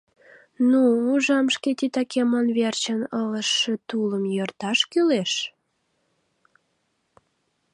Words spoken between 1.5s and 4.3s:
шке титакемлан верчын ылыжше тулым